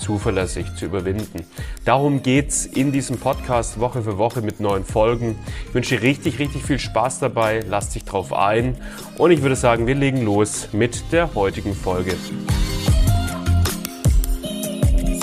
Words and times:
zuverlässig 0.00 0.66
zu 0.76 0.86
überwinden. 0.86 1.44
Darum 1.84 2.22
geht's 2.22 2.66
in 2.66 2.90
diesem 2.90 3.18
Podcast 3.18 3.78
Woche 3.78 4.02
für 4.02 4.18
Woche 4.18 4.42
mit 4.42 4.58
neuen 4.58 4.84
Folgen. 4.84 5.38
Ich 5.68 5.74
wünsche 5.74 5.96
dir 5.96 6.02
richtig, 6.02 6.38
richtig 6.38 6.62
viel 6.64 6.78
Spaß 6.78 7.20
dabei. 7.20 7.62
Lass 7.68 7.90
dich 7.90 8.04
drauf 8.04 8.32
ein. 8.32 8.76
Und 9.18 9.30
ich 9.30 9.42
würde 9.42 9.56
sagen, 9.56 9.86
wir 9.86 9.94
legen 9.94 10.24
los 10.24 10.68
mit 10.72 11.12
der 11.12 11.34
heutigen 11.34 11.74
Folge. 11.74 12.14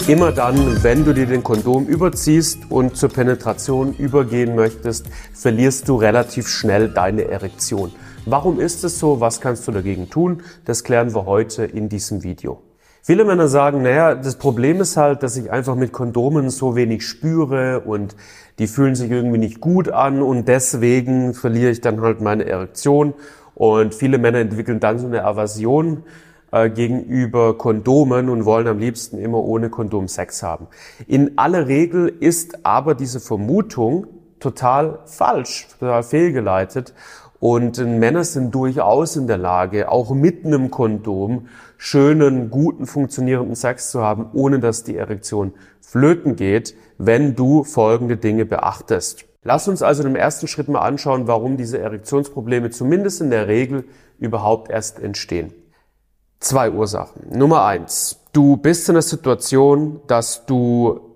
Immer 0.07 0.31
dann, 0.31 0.83
wenn 0.83 1.03
du 1.03 1.13
dir 1.13 1.25
den 1.25 1.43
Kondom 1.43 1.85
überziehst 1.85 2.59
und 2.69 2.95
zur 2.95 3.09
Penetration 3.09 3.93
übergehen 3.93 4.55
möchtest, 4.55 5.07
verlierst 5.33 5.89
du 5.89 5.97
relativ 5.97 6.47
schnell 6.47 6.87
deine 6.87 7.25
Erektion. 7.25 7.91
Warum 8.25 8.61
ist 8.61 8.85
es 8.85 8.99
so? 8.99 9.19
Was 9.19 9.41
kannst 9.41 9.67
du 9.67 9.73
dagegen 9.73 10.09
tun? 10.09 10.43
Das 10.63 10.85
klären 10.85 11.13
wir 11.13 11.25
heute 11.25 11.65
in 11.65 11.89
diesem 11.89 12.23
Video. 12.23 12.66
Viele 13.01 13.23
Männer 13.23 13.47
sagen, 13.47 13.83
naja, 13.83 14.15
das 14.15 14.35
Problem 14.35 14.81
ist 14.81 14.97
halt, 14.97 15.23
dass 15.23 15.37
ich 15.37 15.51
einfach 15.51 15.75
mit 15.75 15.91
Kondomen 15.93 16.49
so 16.49 16.75
wenig 16.75 17.05
spüre 17.05 17.81
und 17.81 18.15
die 18.59 18.67
fühlen 18.67 18.95
sich 18.95 19.11
irgendwie 19.11 19.37
nicht 19.37 19.61
gut 19.61 19.89
an 19.89 20.21
und 20.21 20.47
deswegen 20.47 21.33
verliere 21.33 21.71
ich 21.71 21.81
dann 21.81 22.01
halt 22.01 22.21
meine 22.21 22.45
Erektion. 22.45 23.13
Und 23.55 23.95
viele 23.95 24.17
Männer 24.17 24.39
entwickeln 24.39 24.79
dann 24.79 24.99
so 24.99 25.07
eine 25.07 25.23
Aversion 25.23 26.03
äh, 26.51 26.69
gegenüber 26.69 27.57
Kondomen 27.57 28.29
und 28.29 28.45
wollen 28.45 28.67
am 28.67 28.79
liebsten 28.79 29.17
immer 29.17 29.39
ohne 29.39 29.69
Kondom 29.69 30.07
Sex 30.07 30.43
haben. 30.43 30.67
In 31.07 31.37
aller 31.37 31.67
Regel 31.67 32.07
ist 32.19 32.65
aber 32.65 32.95
diese 32.95 33.19
Vermutung 33.19 34.07
total 34.39 34.99
falsch, 35.05 35.67
total 35.79 36.03
fehlgeleitet. 36.03 36.93
Und 37.39 37.77
Männer 37.77 38.23
sind 38.23 38.53
durchaus 38.55 39.15
in 39.15 39.27
der 39.27 39.37
Lage, 39.37 39.91
auch 39.91 40.09
mit 40.11 40.45
einem 40.45 40.71
Kondom 40.71 41.47
schönen, 41.77 42.49
guten, 42.49 42.87
funktionierenden 42.87 43.55
Sex 43.55 43.91
zu 43.91 44.01
haben, 44.01 44.29
ohne 44.33 44.59
dass 44.59 44.83
die 44.83 44.97
Erektion 44.97 45.53
flöten 45.79 46.35
geht, 46.35 46.75
wenn 46.97 47.35
du 47.35 47.63
folgende 47.63 48.17
Dinge 48.17 48.45
beachtest. 48.45 49.25
Lass 49.43 49.67
uns 49.67 49.81
also 49.81 50.03
im 50.03 50.15
ersten 50.15 50.47
Schritt 50.47 50.67
mal 50.67 50.79
anschauen, 50.79 51.27
warum 51.27 51.57
diese 51.57 51.79
Erektionsprobleme 51.79 52.71
zumindest 52.71 53.21
in 53.21 53.29
der 53.29 53.47
Regel 53.47 53.85
überhaupt 54.19 54.71
erst 54.71 54.99
entstehen. 54.99 55.53
Zwei 56.39 56.71
Ursachen. 56.71 57.37
Nummer 57.37 57.65
eins. 57.65 58.19
Du 58.33 58.57
bist 58.57 58.89
in 58.89 58.95
der 58.95 59.01
Situation, 59.01 60.01
dass 60.07 60.45
du, 60.45 61.06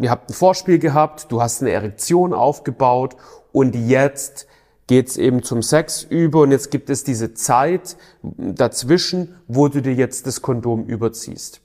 ihr 0.00 0.10
habt 0.10 0.30
ein 0.30 0.34
Vorspiel 0.34 0.78
gehabt, 0.78 1.30
du 1.30 1.42
hast 1.42 1.62
eine 1.62 1.70
Erektion 1.70 2.32
aufgebaut 2.32 3.16
und 3.52 3.74
jetzt 3.74 4.46
geht's 4.86 5.16
eben 5.16 5.42
zum 5.42 5.62
Sex 5.62 6.02
über 6.02 6.42
und 6.42 6.50
jetzt 6.50 6.70
gibt 6.70 6.90
es 6.90 7.04
diese 7.04 7.34
Zeit 7.34 7.96
dazwischen, 8.22 9.36
wo 9.46 9.68
du 9.68 9.82
dir 9.82 9.94
jetzt 9.94 10.26
das 10.26 10.42
Kondom 10.42 10.84
überziehst. 10.86 11.60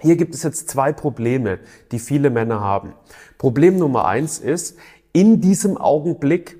Hier 0.00 0.16
gibt 0.16 0.34
es 0.34 0.44
jetzt 0.44 0.70
zwei 0.70 0.92
Probleme, 0.92 1.58
die 1.90 1.98
viele 1.98 2.30
Männer 2.30 2.60
haben. 2.60 2.94
Problem 3.36 3.78
Nummer 3.78 4.04
eins 4.06 4.38
ist, 4.38 4.76
in 5.12 5.40
diesem 5.40 5.76
Augenblick 5.76 6.56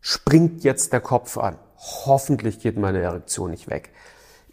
springt 0.00 0.64
jetzt 0.64 0.94
der 0.94 1.00
Kopf 1.00 1.36
an. 1.36 1.56
Hoffentlich 1.76 2.60
geht 2.60 2.78
meine 2.78 3.00
Erektion 3.00 3.50
nicht 3.50 3.68
weg. 3.68 3.90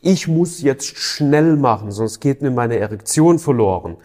Ich 0.02 0.28
muss 0.28 0.62
jetzt 0.62 0.98
schnell 0.98 1.56
machen, 1.56 1.92
sonst 1.92 2.20
geht 2.20 2.42
mir 2.42 2.52
meine 2.52 2.78
Erektion 2.78 3.40
verloren. 3.40 3.98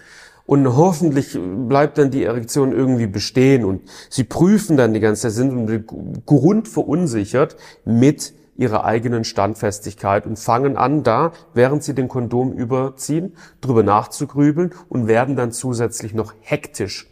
Und 0.44 0.76
hoffentlich 0.76 1.38
bleibt 1.68 1.98
dann 1.98 2.10
die 2.10 2.24
Erektion 2.24 2.72
irgendwie 2.72 3.06
bestehen 3.06 3.64
und 3.64 3.82
sie 4.10 4.24
prüfen 4.24 4.76
dann 4.76 4.92
die 4.92 5.00
ganze 5.00 5.22
Zeit, 5.22 5.32
sind 5.32 5.86
grundverunsichert 6.26 7.56
mit 7.84 8.34
ihrer 8.56 8.84
eigenen 8.84 9.24
Standfestigkeit 9.24 10.26
und 10.26 10.38
fangen 10.38 10.76
an, 10.76 11.02
da, 11.02 11.32
während 11.54 11.82
sie 11.82 11.94
den 11.94 12.08
Kondom 12.08 12.52
überziehen, 12.52 13.34
drüber 13.60 13.82
nachzugrübeln 13.82 14.74
und 14.88 15.06
werden 15.06 15.36
dann 15.36 15.52
zusätzlich 15.52 16.12
noch 16.14 16.34
hektisch. 16.40 17.08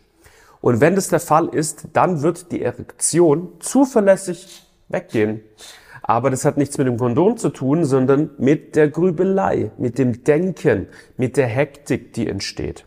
Und 0.60 0.80
wenn 0.80 0.94
das 0.94 1.08
der 1.08 1.20
Fall 1.20 1.48
ist, 1.48 1.88
dann 1.94 2.22
wird 2.22 2.52
die 2.52 2.62
Erektion 2.62 3.52
zuverlässig 3.60 4.66
weggehen. 4.88 5.40
Aber 6.02 6.30
das 6.30 6.44
hat 6.44 6.56
nichts 6.56 6.76
mit 6.76 6.86
dem 6.86 6.98
Kondom 6.98 7.36
zu 7.36 7.50
tun, 7.50 7.84
sondern 7.84 8.30
mit 8.38 8.76
der 8.76 8.88
Grübelei, 8.88 9.70
mit 9.78 9.98
dem 9.98 10.24
Denken, 10.24 10.88
mit 11.16 11.36
der 11.36 11.46
Hektik, 11.46 12.12
die 12.12 12.26
entsteht. 12.28 12.86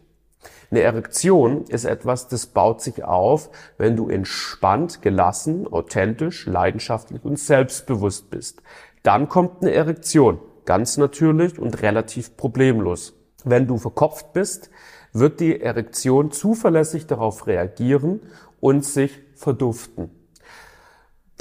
Eine 0.73 0.81
Erektion 0.81 1.66
ist 1.66 1.85
etwas, 1.85 2.29
das 2.29 2.47
baut 2.47 2.81
sich 2.81 3.03
auf, 3.03 3.51
wenn 3.78 3.95
du 3.95 4.09
entspannt, 4.09 5.03
gelassen, 5.03 5.72
authentisch, 5.72 6.47
leidenschaftlich 6.47 7.23
und 7.23 7.38
selbstbewusst 7.38 8.31
bist. 8.31 8.63
Dann 9.03 9.29
kommt 9.29 9.62
eine 9.62 9.72
Erektion, 9.72 10.39
ganz 10.66 10.97
natürlich 10.97 11.59
und 11.59 11.83
relativ 11.83 12.38
problemlos. 12.38 13.13
Wenn 13.44 13.67
du 13.67 13.78
verkopft 13.78 14.33
bist, 14.33 14.72
wird 15.12 15.41
die 15.41 15.62
Erektion 15.62 16.31
zuverlässig 16.31 17.06
darauf 17.06 17.45
reagieren 17.45 18.22
und 18.59 18.83
sich 18.83 19.22
verduften. 19.35 20.22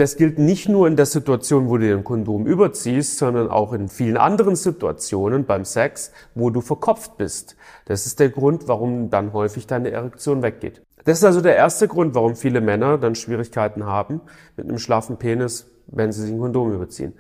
Das 0.03 0.17
gilt 0.17 0.37
nicht 0.37 0.69
nur 0.69 0.89
in 0.89 0.97
der 0.97 1.07
Situation, 1.07 1.69
wo 1.69 1.79
du 1.79 1.87
den 1.87 2.03
Kondom 2.03 2.45
überziehst, 2.45 3.19
sondern 3.19 3.49
auch 3.49 3.73
in 3.73 3.87
vielen 3.87 4.17
anderen 4.17 4.57
Situationen 4.57 5.45
beim 5.45 5.65
Sex, 5.65 6.11
wo 6.35 6.51
du 6.51 6.61
verkopft 6.61 7.19
bist. 7.19 7.55
Das 7.85 8.05
ist 8.05 8.19
der 8.19 8.31
Grund, 8.31 8.67
warum 8.67 9.11
dann 9.11 9.33
häufig 9.33 9.69
deine 9.69 9.93
Erektion 9.93 10.43
weggeht. 10.43 10.83
Das 11.05 11.19
ist 11.19 11.25
also 11.25 11.41
der 11.41 11.55
erste 11.55 11.87
Grund, 11.87 12.17
warum 12.17 12.35
viele 12.35 12.61
Männer 12.61 12.99
dann 12.99 13.15
Schwierigkeiten 13.15 13.87
haben 13.87 14.21
mit 14.57 14.69
einem 14.69 14.81
schlaffen 14.81 15.19
Penis, 15.19 15.71
wenn 15.87 16.11
sie 16.11 16.23
sich 16.23 16.33
ein 16.33 16.41
Kondom 16.41 16.73
überziehen. 16.73 17.13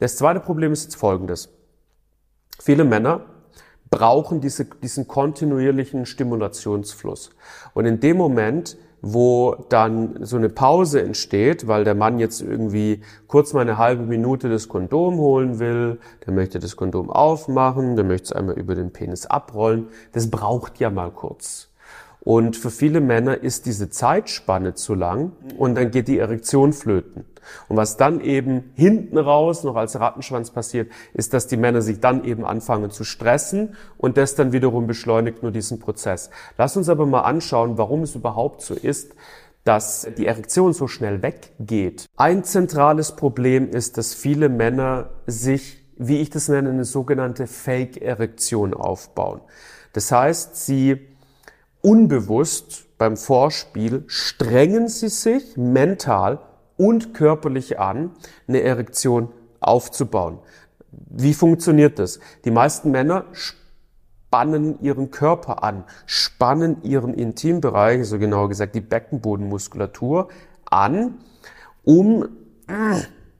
Das 0.00 0.16
zweite 0.16 0.40
Problem 0.40 0.72
ist 0.72 0.82
jetzt 0.82 0.96
folgendes. 0.96 1.50
Viele 2.58 2.82
Männer 2.82 3.26
brauchen 3.90 4.40
diese, 4.40 4.64
diesen 4.64 5.06
kontinuierlichen 5.06 6.04
Stimulationsfluss. 6.04 7.30
Und 7.74 7.86
in 7.86 8.00
dem 8.00 8.16
Moment, 8.16 8.76
wo 9.04 9.54
dann 9.68 10.24
so 10.24 10.36
eine 10.36 10.48
Pause 10.48 11.02
entsteht, 11.02 11.68
weil 11.68 11.84
der 11.84 11.94
Mann 11.94 12.18
jetzt 12.18 12.40
irgendwie 12.40 13.02
kurz 13.26 13.52
mal 13.52 13.60
eine 13.60 13.76
halbe 13.76 14.04
Minute 14.04 14.48
das 14.48 14.68
Kondom 14.68 15.18
holen 15.18 15.58
will, 15.58 15.98
der 16.24 16.32
möchte 16.32 16.58
das 16.58 16.76
Kondom 16.76 17.10
aufmachen, 17.10 17.96
der 17.96 18.04
möchte 18.04 18.24
es 18.24 18.32
einmal 18.32 18.58
über 18.58 18.74
den 18.74 18.92
Penis 18.92 19.26
abrollen. 19.26 19.88
Das 20.12 20.30
braucht 20.30 20.80
ja 20.80 20.88
mal 20.88 21.10
kurz. 21.10 21.68
Und 22.24 22.56
für 22.56 22.70
viele 22.70 23.00
Männer 23.00 23.42
ist 23.42 23.66
diese 23.66 23.90
Zeitspanne 23.90 24.74
zu 24.74 24.94
lang 24.94 25.32
und 25.58 25.74
dann 25.74 25.90
geht 25.90 26.08
die 26.08 26.18
Erektion 26.18 26.72
flöten. 26.72 27.26
Und 27.68 27.76
was 27.76 27.98
dann 27.98 28.20
eben 28.20 28.72
hinten 28.74 29.18
raus 29.18 29.64
noch 29.64 29.76
als 29.76 30.00
Rattenschwanz 30.00 30.50
passiert, 30.50 30.90
ist, 31.12 31.34
dass 31.34 31.46
die 31.46 31.58
Männer 31.58 31.82
sich 31.82 32.00
dann 32.00 32.24
eben 32.24 32.46
anfangen 32.46 32.90
zu 32.90 33.04
stressen 33.04 33.76
und 33.98 34.16
das 34.16 34.34
dann 34.34 34.52
wiederum 34.52 34.86
beschleunigt 34.86 35.42
nur 35.42 35.52
diesen 35.52 35.78
Prozess. 35.78 36.30
Lass 36.56 36.76
uns 36.76 36.88
aber 36.88 37.04
mal 37.04 37.20
anschauen, 37.20 37.76
warum 37.76 38.02
es 38.02 38.14
überhaupt 38.14 38.62
so 38.62 38.72
ist, 38.72 39.14
dass 39.64 40.08
die 40.18 40.26
Erektion 40.26 40.72
so 40.72 40.88
schnell 40.88 41.22
weggeht. 41.22 42.06
Ein 42.16 42.44
zentrales 42.44 43.12
Problem 43.12 43.70
ist, 43.70 43.96
dass 43.98 44.14
viele 44.14 44.48
Männer 44.48 45.10
sich, 45.26 45.84
wie 45.96 46.20
ich 46.20 46.30
das 46.30 46.48
nenne, 46.48 46.70
eine 46.70 46.84
sogenannte 46.84 47.46
Fake-Erektion 47.46 48.74
aufbauen. 48.74 49.40
Das 49.94 50.10
heißt, 50.10 50.66
sie 50.66 51.00
unbewusst 51.84 52.86
beim 52.96 53.16
Vorspiel 53.16 54.04
strengen 54.06 54.88
sie 54.88 55.08
sich 55.08 55.56
mental 55.56 56.40
und 56.76 57.12
körperlich 57.12 57.78
an, 57.78 58.12
eine 58.48 58.62
Erektion 58.62 59.28
aufzubauen. 59.60 60.38
Wie 60.90 61.34
funktioniert 61.34 61.98
das? 61.98 62.20
Die 62.44 62.50
meisten 62.50 62.90
Männer 62.90 63.26
spannen 63.32 64.80
ihren 64.80 65.10
Körper 65.10 65.62
an, 65.62 65.84
spannen 66.06 66.82
ihren 66.82 67.12
Intimbereich, 67.12 68.08
so 68.08 68.18
genauer 68.18 68.48
gesagt 68.48 68.74
die 68.74 68.80
Beckenbodenmuskulatur 68.80 70.28
an, 70.64 71.18
um 71.84 72.28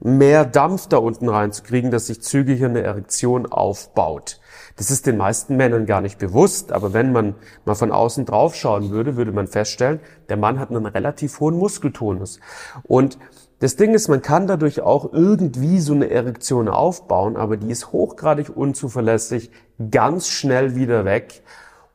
mehr 0.05 0.45
Dampf 0.45 0.85
da 0.87 0.97
unten 0.97 1.29
reinzukriegen, 1.29 1.89
dass 1.89 2.05
sich 2.07 2.21
zügig 2.21 2.63
eine 2.63 2.83
Erektion 2.83 3.47
aufbaut. 3.47 4.39
Das 4.75 4.91
ist 4.91 5.07
den 5.07 5.17
meisten 5.17 5.57
Männern 5.57 5.87
gar 5.87 6.01
nicht 6.01 6.19
bewusst, 6.19 6.71
aber 6.71 6.93
wenn 6.93 7.11
man 7.11 7.33
mal 7.65 7.73
von 7.73 7.91
außen 7.91 8.23
drauf 8.25 8.53
schauen 8.53 8.91
würde, 8.91 9.15
würde 9.15 9.31
man 9.31 9.47
feststellen, 9.47 9.99
der 10.29 10.37
Mann 10.37 10.59
hat 10.59 10.69
einen 10.69 10.85
relativ 10.85 11.39
hohen 11.39 11.57
Muskeltonus. 11.57 12.39
Und 12.83 13.17
das 13.59 13.77
Ding 13.77 13.95
ist, 13.95 14.07
man 14.07 14.21
kann 14.21 14.45
dadurch 14.45 14.81
auch 14.81 15.11
irgendwie 15.11 15.79
so 15.79 15.93
eine 15.93 16.11
Erektion 16.11 16.67
aufbauen, 16.67 17.35
aber 17.35 17.57
die 17.57 17.71
ist 17.71 17.91
hochgradig 17.91 18.55
unzuverlässig, 18.55 19.49
ganz 19.89 20.27
schnell 20.27 20.75
wieder 20.75 21.03
weg 21.05 21.41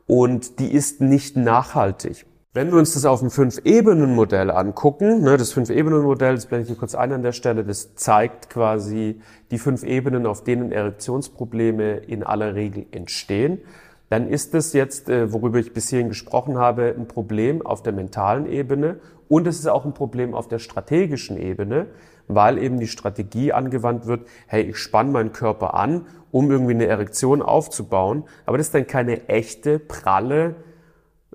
und 0.09 0.59
die 0.59 0.73
ist 0.73 1.01
nicht 1.01 1.37
nachhaltig. 1.37 2.27
Wenn 2.53 2.73
wir 2.73 2.81
uns 2.81 2.95
das 2.95 3.05
auf 3.05 3.21
dem 3.21 3.31
Fünf-Ebenen-Modell 3.31 4.51
angucken, 4.51 5.23
ne, 5.23 5.37
das 5.37 5.53
Fünf-Ebenen-Modell, 5.53 6.35
das 6.35 6.47
blende 6.47 6.65
ich 6.65 6.69
hier 6.71 6.77
kurz 6.77 6.97
ein 6.97 7.13
an 7.13 7.23
der 7.23 7.31
Stelle, 7.31 7.63
das 7.63 7.95
zeigt 7.95 8.51
quasi 8.51 9.21
die 9.53 9.59
fünf 9.59 9.85
Ebenen, 9.85 10.27
auf 10.27 10.43
denen 10.43 10.73
Erektionsprobleme 10.73 11.99
in 11.99 12.25
aller 12.25 12.57
Regel 12.57 12.87
entstehen, 12.91 13.61
dann 14.09 14.29
ist 14.29 14.53
das 14.53 14.73
jetzt, 14.73 15.09
äh, 15.09 15.33
worüber 15.33 15.61
ich 15.61 15.73
bis 15.73 15.91
hierhin 15.91 16.09
gesprochen 16.09 16.59
habe, 16.59 16.93
ein 16.99 17.07
Problem 17.07 17.65
auf 17.65 17.85
der 17.85 17.93
mentalen 17.93 18.47
Ebene 18.47 18.99
und 19.29 19.47
es 19.47 19.61
ist 19.61 19.69
auch 19.69 19.85
ein 19.85 19.95
Problem 19.95 20.35
auf 20.35 20.49
der 20.49 20.59
strategischen 20.59 21.37
Ebene, 21.37 21.87
weil 22.27 22.59
eben 22.59 22.81
die 22.81 22.89
Strategie 22.89 23.53
angewandt 23.53 24.07
wird, 24.07 24.27
hey, 24.49 24.63
ich 24.63 24.79
spanne 24.79 25.13
meinen 25.13 25.33
Körper 25.33 25.75
an, 25.75 26.05
um 26.33 26.51
irgendwie 26.51 26.75
eine 26.75 26.87
Erektion 26.87 27.43
aufzubauen, 27.43 28.25
aber 28.45 28.59
das 28.59 28.67
ist 28.67 28.75
dann 28.75 28.89
keine 28.89 29.29
echte, 29.29 29.79
pralle, 29.79 30.57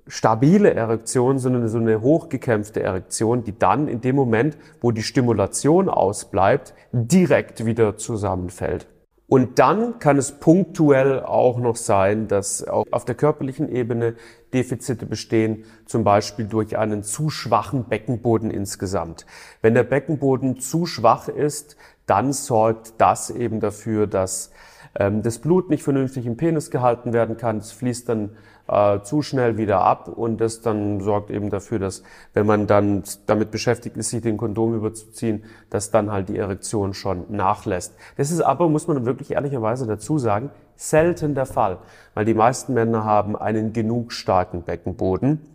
stabile 0.08 0.74
Erektion, 0.74 1.40
sondern 1.40 1.68
so 1.68 1.78
eine 1.78 2.02
hochgekämpfte 2.02 2.82
Erektion, 2.84 3.44
die 3.44 3.58
dann 3.58 3.88
in 3.88 4.02
dem 4.02 4.16
Moment, 4.16 4.58
wo 4.82 4.92
die 4.92 5.04
Stimulation 5.04 5.90
ausbleibt, 5.90 6.74
direkt 6.92 7.66
wieder 7.66 7.98
zusammenfällt. 7.98 8.88
Und 9.28 9.58
dann 9.58 9.98
kann 9.98 10.18
es 10.18 10.34
punktuell 10.34 11.20
auch 11.22 11.58
noch 11.60 11.76
sein, 11.76 12.28
dass 12.28 12.68
auch 12.68 12.86
auf 12.92 13.06
der 13.06 13.16
körperlichen 13.16 13.70
Ebene 13.70 14.16
Defizite 14.54 15.08
bestehen, 15.08 15.66
zum 15.88 16.04
Beispiel 16.04 16.46
durch 16.46 16.78
einen 16.78 17.02
zu 17.02 17.32
schwachen 17.32 17.86
Beckenboden 17.86 18.52
insgesamt. 18.52 19.26
Wenn 19.64 19.74
der 19.74 19.84
Beckenboden 19.84 20.60
zu 20.60 20.86
schwach 20.86 21.28
ist, 21.28 21.76
dann 22.06 22.34
sorgt 22.34 22.94
das 23.00 23.32
eben 23.32 23.60
dafür, 23.60 24.06
dass 24.06 24.52
ähm, 24.98 25.24
das 25.24 25.40
Blut 25.40 25.72
nicht 25.72 25.82
vernünftig 25.82 26.28
im 26.28 26.38
Penis 26.38 26.70
gehalten 26.70 27.12
werden 27.12 27.36
kann. 27.36 27.58
Es 27.58 27.72
fließt 27.72 28.08
dann 28.08 28.38
äh, 28.68 29.02
zu 29.02 29.22
schnell 29.22 29.58
wieder 29.58 29.82
ab 29.82 30.08
und 30.08 30.42
das 30.42 30.62
dann 30.62 31.02
sorgt 31.02 31.30
eben 31.32 31.50
dafür, 31.50 31.80
dass 31.80 32.04
wenn 32.34 32.46
man 32.46 32.68
dann 32.68 33.04
damit 33.26 33.52
beschäftigt 33.52 33.98
ist, 33.98 34.10
sich 34.10 34.22
den 34.22 34.38
Kondom 34.38 34.76
überzuziehen, 34.76 35.44
dass 35.70 35.92
dann 35.92 36.12
halt 36.12 36.30
die 36.30 36.38
Erektion 36.38 36.94
schon 36.94 37.26
nachlässt. 37.30 37.94
Das 38.18 38.32
ist 38.32 38.42
aber, 38.42 38.70
muss 38.70 38.88
man 38.88 39.06
wirklich 39.06 39.32
ehrlicherweise 39.32 39.86
dazu 39.86 40.18
sagen, 40.18 40.50
selten 40.76 41.36
der 41.36 41.46
Fall, 41.46 41.78
weil 42.14 42.26
die 42.26 42.34
meisten 42.34 42.74
Männer 42.74 43.06
haben 43.06 43.36
einen 43.36 43.74
genug 43.74 44.12
starken 44.12 44.64
Beckenboden 44.64 45.55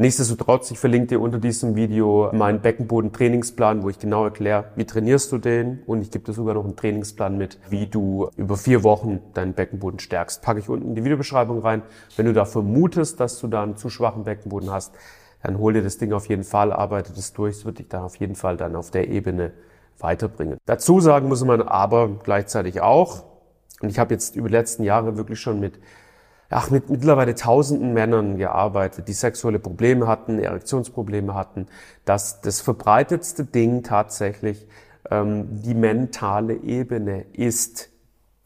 Nichtsdestotrotz, 0.00 0.70
ich 0.70 0.78
verlinke 0.78 1.08
dir 1.08 1.20
unter 1.20 1.38
diesem 1.38 1.74
Video 1.74 2.30
meinen 2.32 2.60
Beckenboden-Trainingsplan, 2.60 3.82
wo 3.82 3.88
ich 3.88 3.98
genau 3.98 4.26
erkläre, 4.26 4.66
wie 4.76 4.84
trainierst 4.84 5.32
du 5.32 5.38
den 5.38 5.82
und 5.86 6.02
ich 6.02 6.12
gebe 6.12 6.24
dir 6.24 6.32
sogar 6.32 6.54
noch 6.54 6.62
einen 6.62 6.76
Trainingsplan 6.76 7.36
mit, 7.36 7.58
wie 7.68 7.88
du 7.88 8.30
über 8.36 8.56
vier 8.56 8.84
Wochen 8.84 9.18
deinen 9.34 9.54
Beckenboden 9.54 9.98
stärkst. 9.98 10.40
Packe 10.40 10.60
ich 10.60 10.68
unten 10.68 10.90
in 10.90 10.94
die 10.94 11.02
Videobeschreibung 11.02 11.58
rein. 11.62 11.82
Wenn 12.14 12.26
du 12.26 12.32
da 12.32 12.44
vermutest, 12.44 13.18
dass 13.18 13.40
du 13.40 13.48
da 13.48 13.64
einen 13.64 13.76
zu 13.76 13.90
schwachen 13.90 14.22
Beckenboden 14.22 14.70
hast, 14.70 14.94
dann 15.42 15.58
hol 15.58 15.72
dir 15.72 15.82
das 15.82 15.98
Ding 15.98 16.12
auf 16.12 16.28
jeden 16.28 16.44
Fall, 16.44 16.72
arbeite 16.72 17.12
das 17.12 17.32
durch, 17.32 17.56
es 17.56 17.64
wird 17.64 17.80
dich 17.80 17.88
dann 17.88 18.04
auf 18.04 18.14
jeden 18.14 18.36
Fall 18.36 18.56
dann 18.56 18.76
auf 18.76 18.92
der 18.92 19.08
Ebene 19.08 19.50
weiterbringen. 19.98 20.58
Dazu 20.64 21.00
sagen 21.00 21.26
muss 21.26 21.44
man 21.44 21.60
aber 21.60 22.08
gleichzeitig 22.22 22.80
auch, 22.82 23.24
und 23.80 23.88
ich 23.88 23.98
habe 23.98 24.14
jetzt 24.14 24.36
über 24.36 24.46
die 24.46 24.54
letzten 24.54 24.84
Jahre 24.84 25.16
wirklich 25.16 25.40
schon 25.40 25.58
mit 25.58 25.80
ach, 26.50 26.70
mit 26.70 26.88
mittlerweile 26.88 27.34
tausenden 27.34 27.92
Männern 27.92 28.38
gearbeitet, 28.38 29.08
die 29.08 29.12
sexuelle 29.12 29.58
Probleme 29.58 30.06
hatten, 30.06 30.38
Erektionsprobleme 30.38 31.34
hatten, 31.34 31.66
dass 32.04 32.40
das 32.40 32.60
verbreitetste 32.60 33.44
Ding 33.44 33.82
tatsächlich 33.82 34.66
ähm, 35.10 35.62
die 35.62 35.74
mentale 35.74 36.54
Ebene 36.54 37.26
ist. 37.32 37.90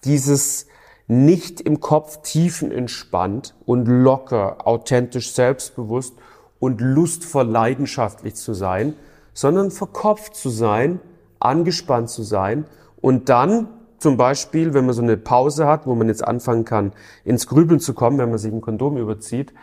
Dieses 0.05 0.67
nicht 1.07 1.61
im 1.61 1.81
Kopf 1.81 2.23
tiefenentspannt 2.23 3.55
und 3.67 3.87
locker, 3.87 4.67
authentisch 4.67 5.33
selbstbewusst 5.33 6.15
und 6.59 6.81
lustvoll 6.81 7.47
leidenschaftlich 7.47 8.35
zu 8.35 8.55
sein, 8.55 8.95
sondern 9.35 9.71
verkopft 9.71 10.35
zu 10.35 10.49
sein, 10.49 11.01
angespannt 11.39 12.09
zu 12.09 12.23
sein 12.23 12.67
und 13.01 13.29
dann 13.29 13.69
zum 14.03 14.17
Beispiel, 14.17 14.75
wenn 14.75 14.85
man 14.85 14.95
so 14.95 15.03
eine 15.03 15.17
Pause 15.17 15.67
hat, 15.67 15.87
wo 15.87 15.95
man 15.95 16.09
jetzt 16.09 16.27
anfangen 16.27 16.65
kann, 16.65 16.93
ins 17.25 17.47
Grübeln 17.47 17.79
zu 17.79 17.95
kommen, 17.95 18.19
wenn 18.19 18.31
man 18.31 18.39
sich 18.39 18.53
ein 18.53 18.61
Kondom 18.61 18.97
überzieht, 18.97 19.55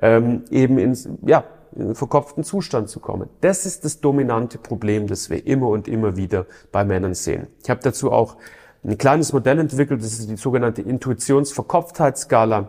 ähm, 0.00 0.44
eben 0.50 0.78
ins, 0.78 1.08
ja, 1.26 1.42
in 1.74 1.82
einen 1.82 1.94
verkopften 1.96 2.44
Zustand 2.44 2.88
zu 2.88 3.00
kommen. 3.00 3.28
Das 3.40 3.66
ist 3.66 3.84
das 3.84 4.00
dominante 4.00 4.58
Problem, 4.58 5.08
das 5.08 5.30
wir 5.30 5.44
immer 5.44 5.68
und 5.68 5.88
immer 5.88 6.16
wieder 6.16 6.46
bei 6.70 6.84
Männern 6.84 7.14
sehen. 7.14 7.48
Ich 7.62 7.70
habe 7.70 7.80
dazu 7.82 8.12
auch 8.12 8.36
ein 8.84 8.96
kleines 8.96 9.32
Modell 9.32 9.58
entwickelt, 9.58 10.00
das 10.00 10.12
ist 10.20 10.30
die 10.30 10.36
sogenannte 10.36 10.82
Intuitionsverkopftheitsskala. 10.82 12.68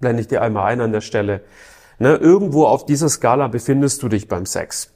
Blende 0.00 0.22
ich 0.22 0.28
dir 0.28 0.40
einmal 0.40 0.64
ein 0.64 0.80
an 0.80 0.92
der 0.92 1.02
Stelle. 1.02 1.42
Ne, 1.98 2.14
irgendwo 2.14 2.64
auf 2.64 2.86
dieser 2.86 3.10
Skala 3.10 3.48
befindest 3.48 4.02
du 4.02 4.08
dich 4.08 4.28
beim 4.28 4.46
Sex. 4.46 4.94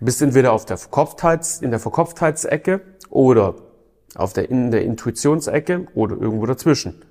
Du 0.00 0.04
bist 0.04 0.20
entweder 0.20 0.52
auf 0.52 0.66
der 0.66 0.76
Verkopftheits, 0.76 1.62
in 1.62 1.70
der 1.70 1.80
Verkopftheitsecke 1.80 2.82
oder 3.08 3.54
auf 4.14 4.32
der, 4.32 4.50
in 4.50 4.70
der 4.70 4.82
Intuitionsecke 4.82 5.86
oder 5.94 6.16
irgendwo 6.16 6.46
dazwischen. 6.46 7.02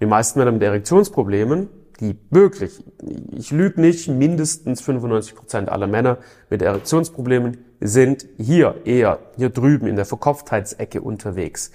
Die 0.00 0.06
meisten 0.06 0.38
Männer 0.38 0.52
mit 0.52 0.62
Erektionsproblemen, 0.62 1.68
die 2.00 2.16
wirklich, 2.30 2.84
ich 3.32 3.50
lüge 3.50 3.80
nicht, 3.80 4.08
mindestens 4.08 4.80
95 4.80 5.34
Prozent 5.34 5.68
aller 5.68 5.88
Männer 5.88 6.18
mit 6.50 6.62
Erektionsproblemen 6.62 7.58
sind 7.80 8.26
hier 8.36 8.76
eher, 8.84 9.18
hier 9.36 9.50
drüben 9.50 9.86
in 9.86 9.96
der 9.96 10.04
Verkopftheitsecke 10.04 11.00
unterwegs. 11.00 11.72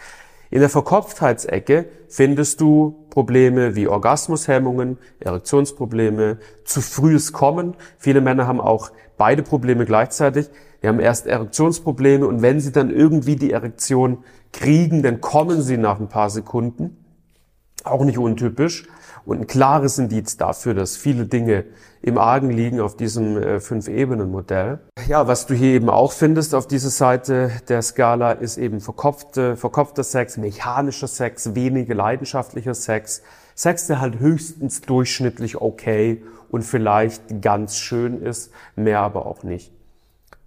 In 0.49 0.59
der 0.59 0.69
Verkopftheitsecke 0.69 1.85
findest 2.07 2.61
du 2.61 3.07
Probleme 3.09 3.75
wie 3.75 3.87
Orgasmushemmungen, 3.87 4.99
Erektionsprobleme, 5.19 6.37
zu 6.63 6.81
frühes 6.81 7.33
Kommen. 7.33 7.75
Viele 7.97 8.21
Männer 8.21 8.45
haben 8.45 8.61
auch 8.61 8.91
beide 9.17 9.41
Probleme 9.41 9.85
gleichzeitig. 9.85 10.49
Die 10.83 10.89
haben 10.89 10.99
erst 10.99 11.27
Erektionsprobleme 11.27 12.27
und 12.27 12.41
wenn 12.41 12.59
sie 12.59 12.73
dann 12.73 12.91
irgendwie 12.91 13.37
die 13.37 13.51
Erektion 13.51 14.23
kriegen, 14.51 15.01
dann 15.01 15.21
kommen 15.21 15.61
sie 15.61 15.77
nach 15.77 15.99
ein 15.99 16.09
paar 16.09 16.29
Sekunden. 16.29 16.97
Auch 17.85 18.03
nicht 18.03 18.17
untypisch. 18.17 18.85
Und 19.25 19.39
ein 19.39 19.47
klares 19.47 19.97
Indiz 19.97 20.35
dafür, 20.35 20.73
dass 20.73 20.97
viele 20.97 21.25
Dinge 21.25 21.63
im 22.01 22.17
Argen 22.17 22.49
liegen 22.49 22.81
auf 22.81 22.97
diesem 22.97 23.37
äh, 23.37 23.59
Fünf-Ebenen-Modell. 23.61 24.79
Ja, 25.07 25.25
was 25.27 25.45
du 25.45 25.53
hier 25.53 25.75
eben 25.75 25.89
auch 25.89 26.11
findest 26.11 26.53
auf 26.53 26.67
dieser 26.67 26.89
Seite 26.89 27.49
der 27.69 27.81
Skala 27.81 28.33
ist 28.33 28.57
eben 28.57 28.81
verkopfte, 28.81 29.55
verkopfter 29.55 30.03
Sex, 30.03 30.35
mechanischer 30.35 31.07
Sex, 31.07 31.55
weniger 31.55 31.95
leidenschaftlicher 31.95 32.73
Sex, 32.73 33.21
Sex, 33.55 33.87
der 33.87 34.01
halt 34.01 34.19
höchstens 34.19 34.81
durchschnittlich 34.81 35.61
okay 35.61 36.21
und 36.49 36.63
vielleicht 36.63 37.41
ganz 37.41 37.77
schön 37.77 38.21
ist, 38.21 38.51
mehr 38.75 38.99
aber 38.99 39.25
auch 39.25 39.43
nicht. 39.43 39.71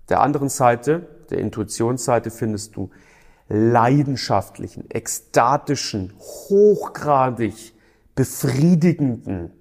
Der 0.09 0.21
anderen 0.21 0.49
Seite, 0.49 1.07
der 1.31 1.39
Intuitionsseite, 1.39 2.31
findest 2.31 2.77
du 2.77 2.91
leidenschaftlichen, 3.49 4.91
ekstatischen, 4.91 6.13
hochgradig 6.19 7.75
befriedigenden, 8.15 9.53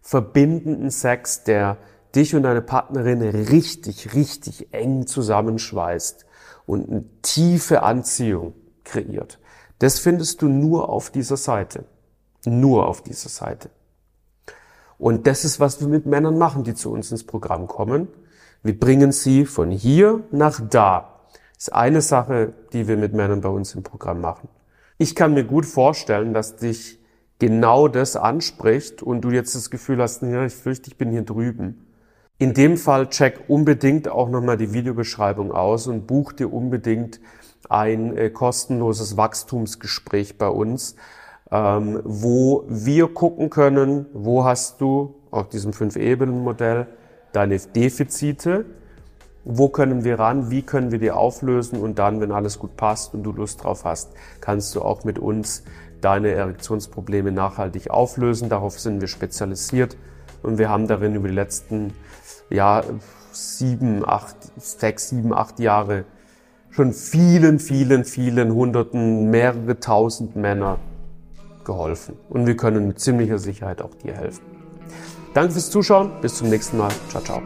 verbindenden 0.00 0.90
Sex, 0.90 1.44
der 1.44 1.78
dich 2.14 2.34
und 2.34 2.44
deine 2.44 2.62
Partnerin 2.62 3.22
richtig, 3.22 4.14
richtig 4.14 4.72
eng 4.72 5.06
zusammenschweißt 5.06 6.26
und 6.66 6.88
eine 6.88 7.04
tiefe 7.22 7.82
Anziehung 7.82 8.54
kreiert. 8.84 9.40
Das 9.78 9.98
findest 9.98 10.42
du 10.42 10.48
nur 10.48 10.88
auf 10.88 11.10
dieser 11.10 11.36
Seite. 11.36 11.84
Nur 12.46 12.86
auf 12.86 13.02
dieser 13.02 13.28
Seite. 13.28 13.70
Und 14.98 15.26
das 15.26 15.44
ist, 15.44 15.58
was 15.58 15.80
wir 15.80 15.88
mit 15.88 16.06
Männern 16.06 16.38
machen, 16.38 16.62
die 16.62 16.74
zu 16.74 16.92
uns 16.92 17.10
ins 17.10 17.24
Programm 17.24 17.66
kommen. 17.66 18.08
Wir 18.64 18.80
bringen 18.80 19.12
sie 19.12 19.44
von 19.44 19.70
hier 19.70 20.24
nach 20.30 20.58
da. 20.58 21.20
Das 21.54 21.68
ist 21.68 21.74
eine 21.74 22.00
Sache, 22.00 22.54
die 22.72 22.88
wir 22.88 22.96
mit 22.96 23.12
Männern 23.12 23.42
bei 23.42 23.50
uns 23.50 23.74
im 23.74 23.82
Programm 23.82 24.22
machen. 24.22 24.48
Ich 24.96 25.14
kann 25.14 25.34
mir 25.34 25.44
gut 25.44 25.66
vorstellen, 25.66 26.32
dass 26.32 26.56
dich 26.56 26.98
genau 27.38 27.88
das 27.88 28.16
anspricht 28.16 29.02
und 29.02 29.20
du 29.20 29.30
jetzt 29.30 29.54
das 29.54 29.68
Gefühl 29.68 30.00
hast, 30.00 30.22
ja, 30.22 30.46
ich 30.46 30.54
fürchte, 30.54 30.88
ich 30.88 30.96
bin 30.96 31.10
hier 31.10 31.24
drüben. 31.24 31.86
In 32.38 32.54
dem 32.54 32.78
Fall 32.78 33.10
check 33.10 33.38
unbedingt 33.48 34.08
auch 34.08 34.30
nochmal 34.30 34.56
die 34.56 34.72
Videobeschreibung 34.72 35.52
aus 35.52 35.86
und 35.86 36.06
buch 36.06 36.32
dir 36.32 36.50
unbedingt 36.50 37.20
ein 37.68 38.16
äh, 38.16 38.30
kostenloses 38.30 39.18
Wachstumsgespräch 39.18 40.38
bei 40.38 40.48
uns, 40.48 40.96
ähm, 41.50 42.00
wo 42.02 42.64
wir 42.68 43.08
gucken 43.08 43.50
können, 43.50 44.06
wo 44.14 44.44
hast 44.44 44.80
du 44.80 45.16
auf 45.30 45.50
diesem 45.50 45.74
Fünf-Ebenen-Modell 45.74 46.86
deine 47.34 47.58
Defizite, 47.58 48.64
wo 49.44 49.68
können 49.68 50.04
wir 50.04 50.18
ran, 50.18 50.50
wie 50.50 50.62
können 50.62 50.90
wir 50.90 50.98
die 50.98 51.10
auflösen 51.10 51.80
und 51.80 51.98
dann, 51.98 52.20
wenn 52.20 52.32
alles 52.32 52.58
gut 52.58 52.76
passt 52.76 53.12
und 53.12 53.22
du 53.24 53.32
Lust 53.32 53.62
drauf 53.62 53.84
hast, 53.84 54.12
kannst 54.40 54.74
du 54.74 54.80
auch 54.80 55.04
mit 55.04 55.18
uns 55.18 55.64
deine 56.00 56.30
Erektionsprobleme 56.30 57.32
nachhaltig 57.32 57.90
auflösen. 57.90 58.48
Darauf 58.48 58.78
sind 58.78 59.00
wir 59.00 59.08
spezialisiert 59.08 59.96
und 60.42 60.58
wir 60.58 60.70
haben 60.70 60.86
darin 60.86 61.14
über 61.14 61.28
die 61.28 61.34
letzten 61.34 61.92
ja, 62.50 62.82
sieben, 63.32 64.06
acht, 64.06 64.36
sechs, 64.56 65.08
sieben, 65.10 65.34
acht 65.34 65.58
Jahre 65.58 66.04
schon 66.70 66.92
vielen, 66.92 67.58
vielen, 67.58 68.04
vielen 68.04 68.52
Hunderten, 68.52 69.30
mehrere 69.30 69.78
tausend 69.78 70.36
Männer 70.36 70.78
geholfen. 71.64 72.16
Und 72.28 72.46
wir 72.46 72.56
können 72.56 72.86
mit 72.88 72.98
ziemlicher 72.98 73.38
Sicherheit 73.38 73.80
auch 73.80 73.94
dir 73.94 74.14
helfen. 74.14 74.42
Danke 75.34 75.52
fürs 75.52 75.70
Zuschauen. 75.70 76.10
Bis 76.20 76.36
zum 76.36 76.48
nächsten 76.48 76.78
Mal. 76.78 76.92
Ciao, 77.10 77.22
ciao. 77.22 77.42